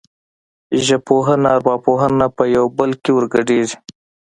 ژبپوهنه 0.85 1.47
او 1.49 1.53
ارواپوهنه 1.55 2.25
په 2.37 2.43
یو 2.55 2.65
بل 2.77 2.91
کې 3.01 3.11
ورګډېږي 3.13 3.77